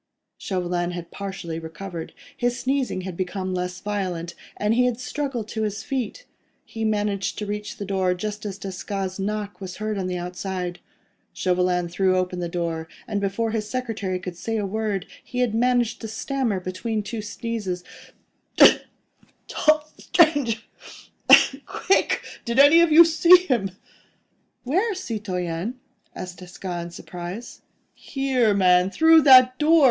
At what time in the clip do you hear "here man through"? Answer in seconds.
27.93-29.21